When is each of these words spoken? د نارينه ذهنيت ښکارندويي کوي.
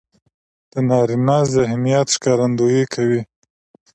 د 0.71 0.73
نارينه 0.89 1.37
ذهنيت 1.53 2.07
ښکارندويي 2.15 2.83
کوي. 2.93 3.21